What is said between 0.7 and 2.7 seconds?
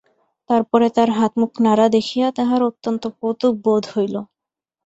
পরে তাঁর হাতমুখ নাড়া দেখিয়া তাহার